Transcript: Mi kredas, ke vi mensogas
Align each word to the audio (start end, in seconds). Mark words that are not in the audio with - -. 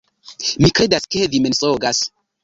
Mi 0.63 0.69
kredas, 0.79 1.05
ke 1.15 1.21
vi 1.33 1.41
mensogas 1.47 2.01